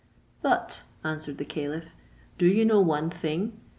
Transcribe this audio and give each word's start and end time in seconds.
"But," 0.41 0.81
answered 1.03 1.37
the 1.37 1.45
caliph, 1.45 1.93
"do 2.39 2.47
you 2.47 2.65
know 2.65 2.81
one 2.81 3.11
thing? 3.11 3.59